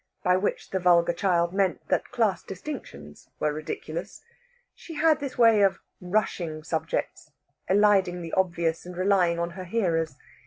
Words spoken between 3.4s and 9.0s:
ridiculous. She had this way of rushing subjects, eliding the obvious, and